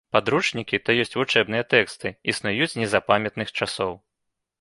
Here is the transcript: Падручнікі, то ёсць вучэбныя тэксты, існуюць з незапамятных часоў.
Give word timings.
Падручнікі, 0.15 0.77
то 0.85 0.93
ёсць 1.01 1.13
вучэбныя 1.19 1.65
тэксты, 1.73 2.13
існуюць 2.33 2.69
з 2.73 2.81
незапамятных 2.85 3.53
часоў. 3.59 3.93